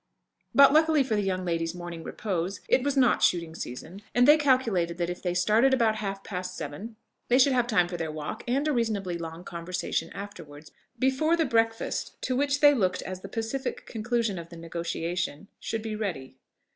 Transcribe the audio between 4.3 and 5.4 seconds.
calculated that if they